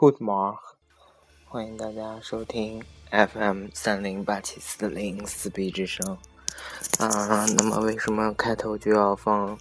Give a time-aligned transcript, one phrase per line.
[0.00, 0.56] Good morning，
[1.48, 6.16] 欢迎大家收听 FM 三零八七四零四 B 之声。
[7.00, 9.58] 啊，那么为什么开头就要放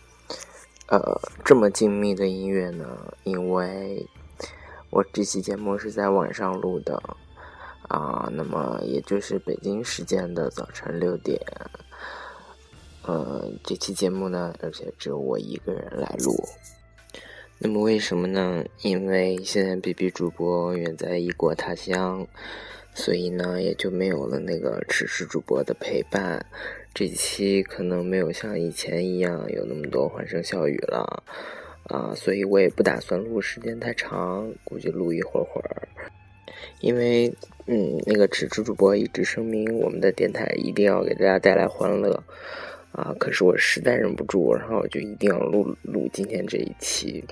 [0.89, 2.85] 呃这么精密的音乐呢？
[3.23, 4.05] 因为
[4.91, 7.01] 我这期节目是在晚上录的
[7.88, 11.41] 啊，那么也就是北京时间的早晨六点。
[13.01, 16.47] 呃，这期节目呢，而且只有我一个人来录。
[17.59, 18.63] 那么为什么呢？
[18.83, 22.27] 因为现在 B B 主播远在异国他乡，
[22.94, 26.45] 所以呢也就没有了那个迟迟主播的陪伴。
[26.94, 31.23] 这期可能没有像以前一样有那么多欢声笑语了
[31.85, 35.88] 啊，所以我也不打算录时间太长，估计录一会儿会儿。
[36.80, 37.33] 因为
[37.66, 42.23] 嗯，那个迟迟主播一直声明，我们的电台一定要给大家带来欢乐。
[42.98, 43.16] 啊！
[43.20, 47.23] 可是我实在忍不住，然后我就一定要录录今天这一期，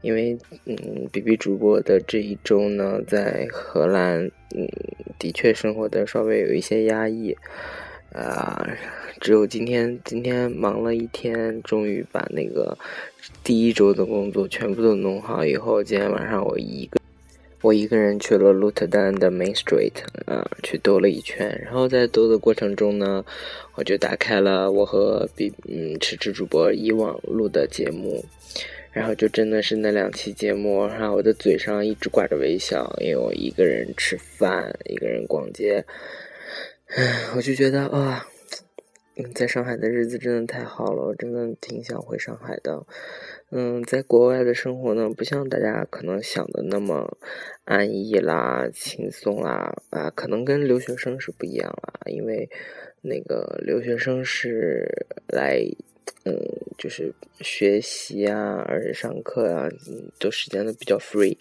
[0.00, 0.76] 因为嗯
[1.10, 4.68] ，B B 主播的这一周呢，在荷兰，嗯，
[5.18, 7.36] 的确生活的稍微有一些压抑，
[8.12, 8.64] 啊，
[9.20, 12.78] 只有今天今天忙了一天，终于把那个
[13.42, 17.00] 第一周的工作全部都弄好以后，今天晚上我一个。
[17.62, 19.92] 我一个人去了鹿特丹的 Main Street，
[20.26, 21.48] 啊，去兜了一圈。
[21.64, 23.24] 然后在兜的过程中呢，
[23.76, 28.24] 我就打开了我和比嗯迟迟主播以往录的节目，
[28.90, 35.84] 然后就真的是那两期节目，然后我的嘴上一直挂着微笑，因为我一个人吃饭，一个人逛街，
[36.96, 38.26] 唉，我就觉得啊，
[39.34, 42.86] 在上海的日子真的太好了，我真的挺想回上海的。
[43.50, 47.18] 嗯，在国外的生活呢，不像大家可能想的那么
[47.64, 52.48] 安逸啦、轻松啦啊，可能跟留学生是不一样啦，因为
[53.02, 55.60] 那个留学生是来，
[56.24, 56.36] 嗯，
[56.78, 59.68] 就是学习啊，而且上课啊，
[60.18, 61.36] 都时间都比较 free，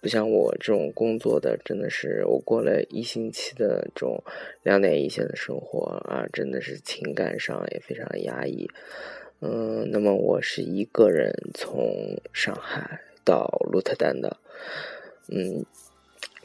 [0.00, 4.22] 不像我这种工作的，真的是我过了一星期的这种
[4.62, 8.68] 两点一线的生活啊，真的是情感上也非常压抑。
[9.40, 14.36] 嗯，那么我是一个人从上海到鹿特丹的，
[15.28, 15.64] 嗯，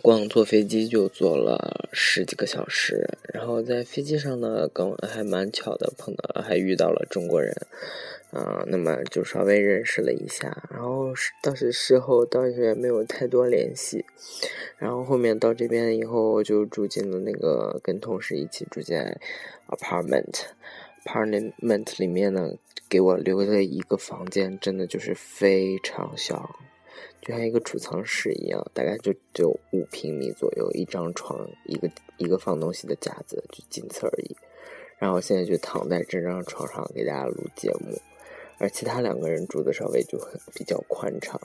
[0.02, 7.56] 光坐飞机就坐了十几个小时，然后在飞机上呢，跟还蛮巧的碰到，还遇到了中国人，
[8.32, 14.04] 啊，那么就稍微认识了一下，然后倒是事后倒是也没有太多联系，
[14.78, 19.18] 然后后面到这边以后，我就住进了那个跟同事一起住在
[19.68, 20.46] apartment。
[21.04, 22.54] Parliament 里面呢，
[22.88, 26.60] 给我留了一个房间，真的就是非常小，
[27.22, 34.36] 就像一个储藏室一样，大概就就五平米左右，一张床，一个一个放东西的架子，就仅此而已。
[34.98, 37.98] 然后现在就躺在这张床上给大家录节目，
[38.58, 41.40] 而其他两个人住的稍微就很比较宽敞。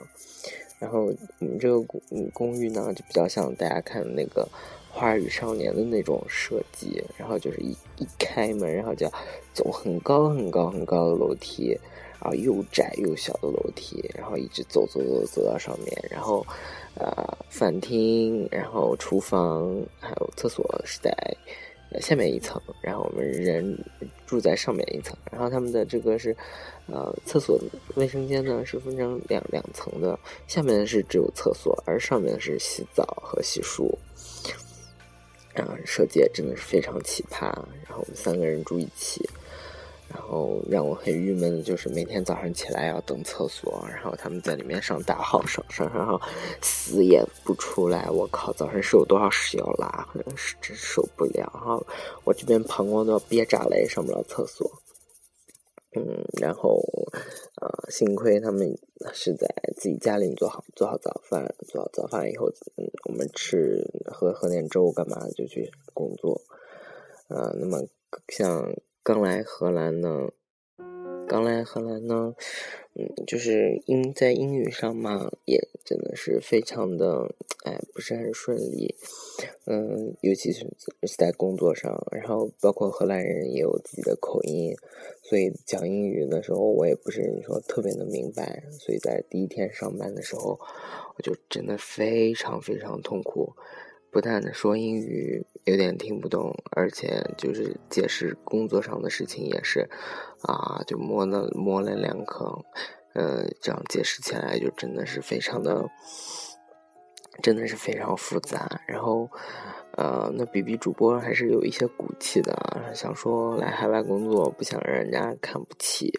[0.79, 1.05] 然后
[1.39, 2.01] 我们这个公
[2.33, 4.47] 公寓呢，就比较像大家看的那个。
[4.89, 9.07] 花儿与少年的那种设计，然后就是一一开门，然后就
[9.53, 11.77] 走很高很高很高的楼梯，
[12.19, 16.45] 然后又窄又小的楼梯，然后一直走走走走到上面，然后
[16.95, 19.67] 呃饭厅，然后厨房
[19.99, 21.11] 还有厕所是在
[22.01, 23.77] 下面一层，然后我们人
[24.25, 26.35] 住在上面一层，然后他们的这个是
[26.87, 27.59] 呃厕所
[27.95, 33.89] 卫生间呢是分成两两层的，下面是只有厕所，而上面是洗澡和洗漱。
[35.53, 37.45] 啊，设计真的是非常奇葩。
[37.85, 39.27] 然后我们三个人住一起，
[40.27, 46.19] 后让我很郁闷的就是每天早上起来要等厕所，然后他们在里面上大号上上 然后
[46.61, 48.09] 死也不出来。
[48.09, 51.51] 我靠，早上是有多少屎要拉，好像是真受不了。
[51.53, 51.85] 然后
[52.23, 54.69] 我这边膀胱都要憋炸了，也上不了厕所。
[55.95, 56.03] 嗯，
[56.39, 56.79] 然后，
[57.61, 58.77] 呃，幸亏他们
[59.13, 59.47] 是在
[59.77, 66.39] 自己家里做好做好早饭，做好早饭以后，嗯，我们吃喝喝点粥干嘛就去工作，
[67.29, 67.81] 呃，那么
[68.27, 68.61] 像
[69.07, 70.27] 刚来荷兰呢。
[71.29, 72.35] 刚来荷兰呢，
[72.93, 77.33] 嗯，就是英在英语上嘛，也真的是非常的，
[77.63, 78.95] 哎，不是很顺利，
[79.65, 80.67] 嗯，尤其是
[81.03, 84.75] 是在工作上，然后包括荷兰人也有自己的口音，
[85.23, 90.59] 所以讲英语的时候我也不是说特别的明白，所以在第一天上班的时候，
[91.15, 93.53] 我就真的非常非常痛苦。
[94.09, 99.87] 不但说英语有点听不懂，而且就是解释工作上的事情也是，
[100.43, 102.45] 啊，就模棱模棱两可，
[103.13, 105.85] 呃，这样解释起来就真的是非常的，
[107.43, 108.79] 真的是非常复杂。
[108.87, 109.29] 然后，
[109.97, 112.55] 呃，那 B B 主播还是有一些骨气的，
[112.93, 116.13] 想说来海外工作不想让人家看不起，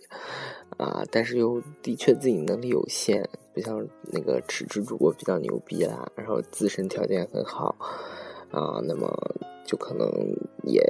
[0.77, 7.75] 啊，但是又的确自己能力有限，不像那个迟迟主播比较牛逼啦，然后自身条件很好
[8.51, 9.11] 啊，那么
[9.65, 10.09] 就可能
[10.65, 10.83] 也。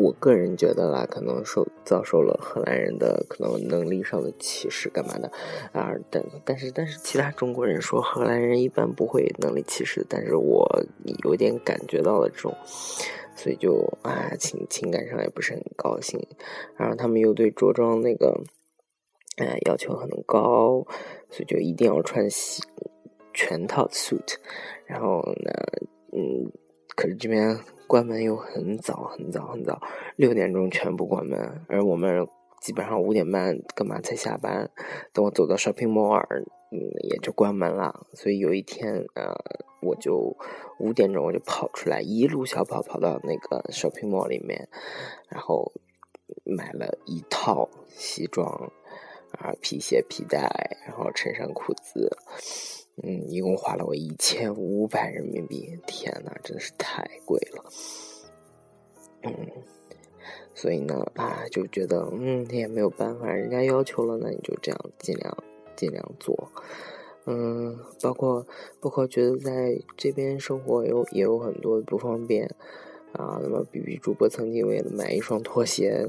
[0.00, 5.28] 我个人觉得啦，可能受遭受了荷兰人的可能能力上的歧视，干嘛的
[5.72, 5.92] 啊？
[6.08, 10.84] 但但是但是其他中国人说荷兰人一般不会能力歧视，但是我
[11.24, 12.54] 有点感觉到了这种，
[13.34, 16.24] 所以就啊情情感上也不是很高兴。
[16.76, 18.40] 然后他们又对着装那个，
[19.38, 20.86] 哎要求很高，
[21.28, 22.62] 所以就一定要穿西
[23.34, 24.36] 全套 suit。
[24.86, 25.50] 然后呢，
[26.12, 26.52] 嗯，
[26.96, 27.58] 可是这边。
[27.88, 29.80] 关门又很早很早很早，
[30.16, 32.28] 六点钟全部关门，而我们
[32.60, 34.70] 基本上五点半干嘛才下班？
[35.14, 36.22] 等我走到 shopping mall，
[36.70, 36.78] 嗯，
[37.08, 38.06] 也就关门了。
[38.12, 39.34] 所以有一天，呃，
[39.80, 40.36] 我就
[40.78, 44.68] 五点钟我就跑出来，一路小跑跑到那个 shopping mall 里面，
[45.30, 45.72] 然后
[46.44, 48.70] 买了一套西装，
[49.30, 52.14] 啊，皮鞋、皮带，然后衬衫、裤子。
[53.02, 57.64] 嗯，一共花了我一千五百人民币，天呐，真的是太贵了。
[59.22, 59.32] 嗯，
[60.54, 65.36] 所以呢，啊，就觉得，嗯，也没有办法，人家要求了，那你就这样尽量
[65.76, 66.50] 尽量做。
[67.26, 68.46] 嗯，包括
[68.80, 72.46] 包括觉得在这边生活有也有很多不方便
[73.12, 73.38] 啊。
[73.42, 76.06] 那么，B B 主播曾经为了买一双拖鞋，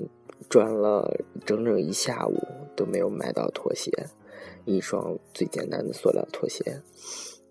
[0.49, 2.35] 转了整整一下午
[2.75, 3.91] 都没有买到拖鞋。
[4.69, 6.81] 一双最简单的塑料拖鞋。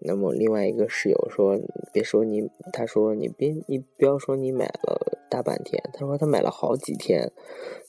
[0.00, 1.58] 那么另外一个室友说
[1.92, 7.32] ：“别说你，他说你别你不要说你买了大半天，他说他买了好几天，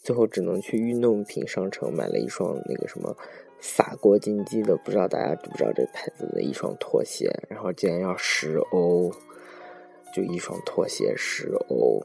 [0.01, 3.15] 最后只能去运动品商城买了一双那个什么
[3.59, 9.11] 法国金鸡的，不知道大家知不知道这牌子的一双拖鞋，然后竟然要十欧，
[10.11, 12.01] 就一双拖鞋十欧，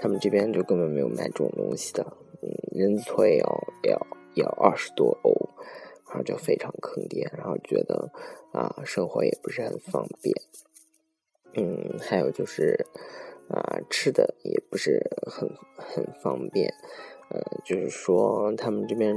[0.00, 2.04] 他们这边就根本没有卖这种东西的，
[2.42, 5.32] 嗯，人字拖也要要要二十多欧。”
[6.10, 8.10] 然后就非常坑爹，然后觉得
[8.52, 10.34] 啊，生活也不是很方便，
[11.54, 12.84] 嗯，还有就是
[13.48, 16.74] 啊，吃的也不是很很方便，
[17.32, 19.14] 嗯，就是说他们这边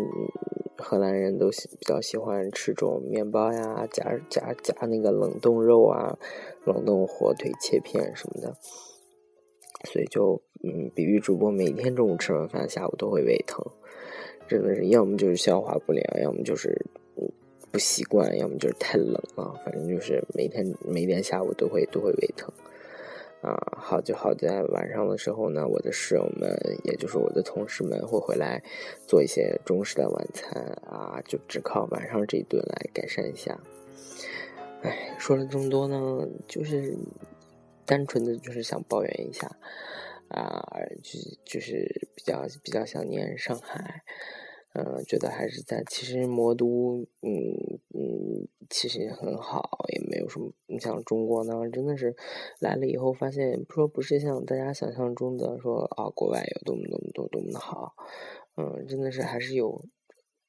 [0.78, 6.20] 荷兰人都喜比较喜欢吃这种面包呀，夹夹夹那个冷冻肉啊，
[6.64, 8.56] 冷冻火腿切片什么的，
[9.86, 13.66] 所以就嗯，比喻主播每天中午吃完饭，下午都会胃疼。
[14.48, 16.86] 真的是，要么就是消化不良，要么就是
[17.72, 19.60] 不习惯，要么就是太冷了。
[19.66, 22.52] 反正就是每天每天下午都会都会胃疼
[23.42, 23.58] 啊。
[23.78, 26.50] 好就好在晚上的时候呢，我的室友们，
[26.84, 28.62] 也就是我的同事们会回来
[29.08, 33.60] 做一些中式的晚餐啊，就只靠晚上这一顿来改善一下。
[34.82, 36.96] 哎，说了这么多呢，就是
[37.86, 39.50] 单纯的就是想抱怨一下。
[40.34, 40.62] 啊，
[41.04, 44.04] 就就是比较比较想念上海，
[44.74, 50.52] 嗯，觉得还是在其实魔都，嗯嗯，其实也很好，也没有什么。
[50.66, 52.16] 你像中国呢，真的是
[52.60, 57.94] 来了以后发现，说不是像大家想象中的说啊，国外有多么多么多多么的好，
[58.58, 59.86] 嗯，真的是还是有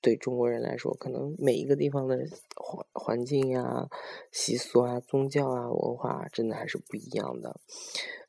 [0.05, 2.19] 对中国人来说，可能每一个地方的
[2.55, 3.89] 环环境呀、
[4.31, 7.59] 习俗啊、宗教啊、文化，真的还是不一样的。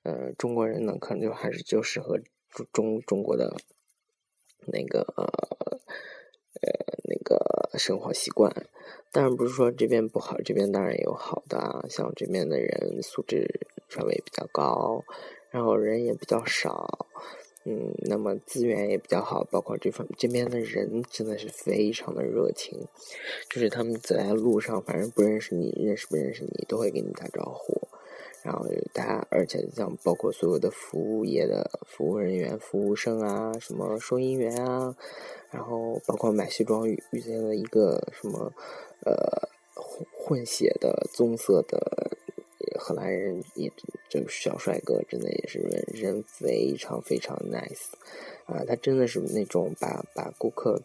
[0.03, 2.17] 呃，中国人呢，可能就还是就适合
[2.71, 3.53] 中中国的
[4.67, 6.71] 那个呃
[7.03, 8.65] 那个生活习惯。
[9.11, 15.03] 当然不是说这边不好，这边当然也有好的啊，像这边的人素质稍微比较高，
[15.51, 17.07] 然后人也比较少，
[17.67, 22.79] 嗯，那么资源也比较好，包括这方这边的人真的是非常的热情，
[23.49, 27.87] 就是他们走在路上，反正不认识你，认识不认识你，都会给你打招呼。
[28.43, 34.95] 然后大家，而且像包括所有的服务业的服务人员、服务生啊，什么收银员啊，
[35.49, 38.53] 然后包括买西装遇遇见了一个什么
[39.03, 42.11] 呃混混血的棕色的
[42.77, 43.71] 荷兰人，也
[44.09, 47.87] 这个小帅哥，真的也是人人非常非常 nice
[48.45, 50.81] 啊，他真的是那种把把顾客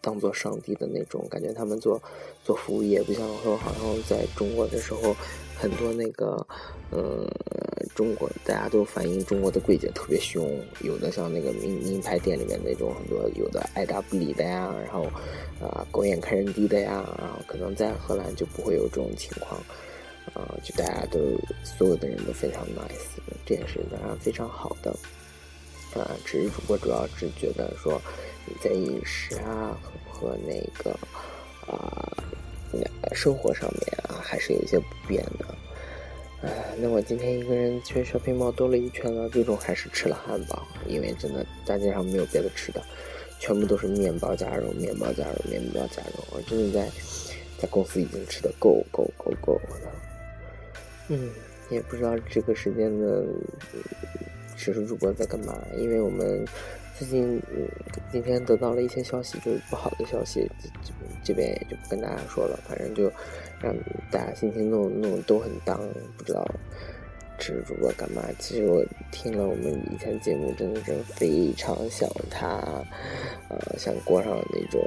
[0.00, 1.52] 当做上帝的那种感觉。
[1.52, 2.02] 他们做
[2.44, 5.14] 做服务业，不像说好像在中国的时候。
[5.60, 6.46] 很多那个，
[6.90, 7.30] 呃，
[7.94, 15.04] 中国大家都反映中国的柜姐特别凶，有的像那个名名牌店里面那种很多，有的爱答不理的呀，然后
[15.60, 19.60] 啊狗眼看人低的呀，然后可能在荷兰就不会有这种情况，
[20.34, 21.18] 啊，就大家都
[21.64, 24.90] 所有的人都非常 nice，这也是当然非常好的，
[25.94, 28.00] 啊，只是主播主要是觉得说
[28.46, 30.90] 你在饮食啊和和那个
[31.66, 32.16] 啊。
[33.12, 35.44] 生活上面啊，还是有一些不便的。
[36.42, 42.80] 哎，那我今天一个人去 shopping mall 兜了一圈呢，最终还是吃了汉堡，因为真的大街上没有别的吃的，
[43.40, 46.24] 全部都是面包加肉，面包加肉，面包加肉。
[46.30, 46.88] 我真的在
[47.58, 49.76] 在公司已经吃的够够够够了。
[51.10, 51.28] 嗯，
[51.68, 53.26] 也不知道这个时间的
[54.56, 56.46] 实时主播在干嘛，因为我们
[56.96, 57.68] 最近嗯
[58.12, 60.48] 今天得到了一些消息，就是不好的消息，
[60.84, 60.92] 这
[61.24, 63.10] 这边也就不跟大家说了，反正就
[63.60, 63.74] 让
[64.10, 65.78] 大家心情弄弄都很当，
[66.16, 66.46] 不知道。
[67.42, 68.22] 吃主播干嘛？
[68.38, 72.46] 其实我听了我们以前节目，真的是非常想他，
[73.48, 74.78] 呃，想过上那种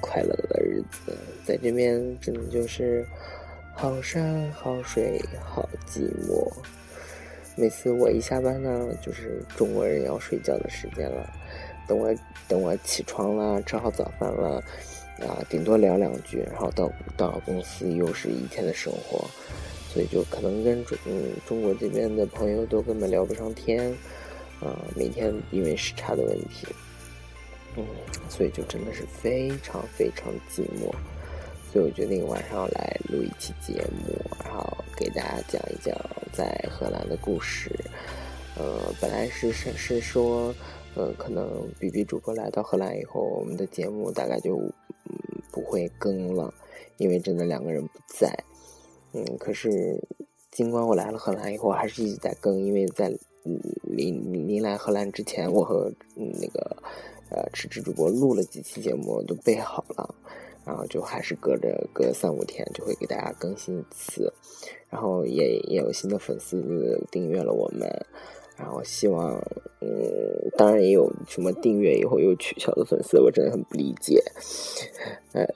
[0.00, 1.16] 快乐的日子。
[1.44, 3.06] 在这边真的就是
[3.78, 6.50] 好山好水好寂寞。
[7.56, 11.28] 每次我一下班呢，就是中国人要睡觉的时间了。
[11.86, 12.10] 等我
[12.48, 14.64] 等我起床了，吃好早饭了，
[15.20, 19.22] 啊，顶多聊两句，然后到到公司又是一天的生活。
[19.92, 23.92] 所以就可能跟中嗯中国这边的朋友都根本聊不上天，
[24.58, 26.66] 啊，每天因为时差的问题，
[27.76, 27.84] 嗯，
[28.30, 30.90] 所以就真的是非常非常寂寞。
[31.76, 34.66] 所以我决定晚上来录一期节目，然后
[34.96, 35.94] 给大家讲一讲
[36.32, 37.70] 在荷兰的故事。
[38.56, 40.54] 呃，本来是是是说，
[40.94, 44.72] 呃，可能 B B 主播来到荷兰以后，我们的节目大概就嗯
[45.52, 46.50] 不会更了，
[46.96, 48.34] 因为真的两个人不在。
[49.12, 50.02] 嗯，可是，
[50.50, 53.12] 尽管我来了荷兰以后，还是一直在更，因为在
[53.82, 56.74] 临临来荷兰之前，我和那个
[57.28, 60.14] 呃迟迟主播录了几期节目，都备好了，
[60.66, 64.32] 然后就还是隔着隔三五天就会给大家更新一次，
[64.90, 66.60] 然后也也有新的粉丝
[67.10, 67.88] 订阅了我们。
[68.58, 69.34] 然后希望，
[69.82, 74.18] 嗯，当然也有什么订阅以后又取消的粉丝，我真的很不理解。
[75.34, 75.46] 呃，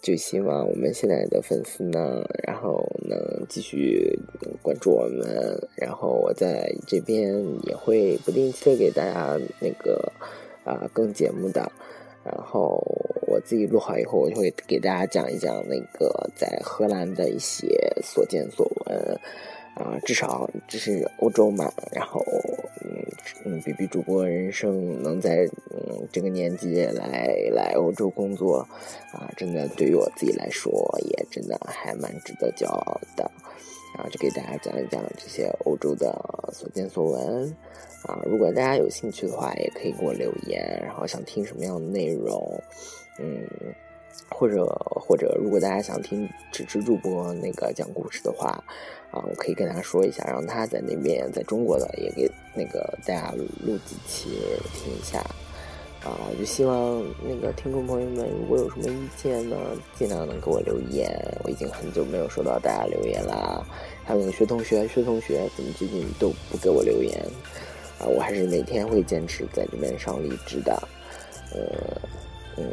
[0.00, 4.16] 就希望我们现在的粉丝呢，然后能继续
[4.62, 10.12] 关注我们，然后我在这边也会不定期的给大家那个
[10.62, 11.72] 啊更节目的。
[12.24, 12.82] 然后
[13.26, 17.68] 我自己录好以后，我就会给大家讲一讲那个在荷兰的一些
[18.02, 19.20] 所见所闻。
[19.74, 22.22] 啊，至少这是欧洲嘛，然后，
[22.84, 22.92] 嗯
[23.46, 28.58] 嗯，B B 主播人生能在嗯这个年纪来来欧洲工作，
[29.14, 30.70] 啊，真的对于我自己来说
[31.06, 33.30] 也真的还蛮值得骄傲的，
[33.94, 36.12] 然后就给大家讲一讲这些欧洲的
[36.52, 37.56] 所见所闻，
[38.06, 42.62] 啊，如果大家有兴趣的话，也可以给我留言，然后想听什么样的内容，
[43.18, 43.46] 嗯。
[44.28, 48.62] 或者或者，如果大家想听纸质主播那个讲故事的话，
[49.10, 54.30] 啊，我可以跟他说一下，让他在那边在中国的也给那个大家录几期
[54.74, 55.24] 听一下，
[56.04, 59.56] 啊，就希望那个听众朋友们如果有什么意见呢，
[59.96, 61.08] 尽量能给我留言。
[61.44, 63.64] 我已经很久没有收到大家留言啦。
[64.04, 67.16] 还有那个薛同学，薛同学怎么最近都不给我留言？
[68.00, 70.88] 啊，我还是每天会坚持在这边上荔枝的，
[71.52, 71.60] 呃，
[72.56, 72.64] 嗯。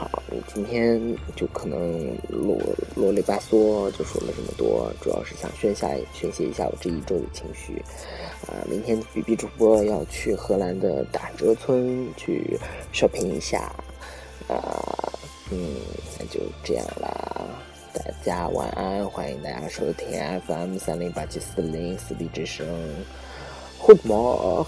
[0.00, 2.56] 好，今天就可能啰
[2.96, 7.84] 啰里吧嗦就说了这么多，主要是想宣下宣泄一下我这一周的情绪。
[8.46, 12.58] 啊，明天 B B 主播要去荷兰的打折村去
[12.94, 13.70] shopping 一下。
[14.48, 15.12] 啊，
[15.50, 15.76] 嗯，
[16.18, 17.46] 那就这样啦，
[17.92, 22.66] 大家晚安，欢迎大家收听 F M 三零八七四零四 B 之声
[23.82, 24.64] ，Good morning。